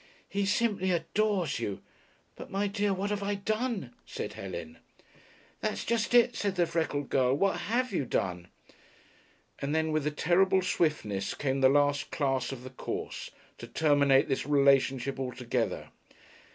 [0.27, 1.79] "He simply adores you."
[2.35, 4.79] "But, my dear, what have I done?" said Helen.
[5.59, 7.35] "That's just it," said the freckled girl.
[7.35, 8.47] "What have you done?"
[9.59, 13.29] And then with a terrible swiftness came the last class of the course,
[13.59, 15.91] to terminate this relationship altogether.